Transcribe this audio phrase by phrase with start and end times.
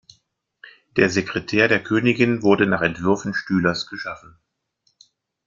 [0.97, 4.35] Der Sekretär der Königin wurde nach Entwürfen Stülers geschaffen.